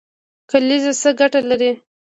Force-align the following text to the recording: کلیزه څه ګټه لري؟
کلیزه 0.51 0.91
څه 1.01 1.09
ګټه 1.19 1.39
لري؟ 1.49 1.71